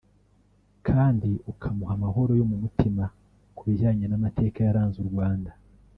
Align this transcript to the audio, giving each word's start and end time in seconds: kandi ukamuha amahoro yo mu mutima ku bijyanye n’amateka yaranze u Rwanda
kandi 0.87 1.29
ukamuha 1.51 1.91
amahoro 1.97 2.31
yo 2.39 2.45
mu 2.51 2.57
mutima 2.63 3.03
ku 3.55 3.61
bijyanye 3.67 4.05
n’amateka 4.07 4.57
yaranze 4.65 4.97
u 5.01 5.07
Rwanda 5.11 5.51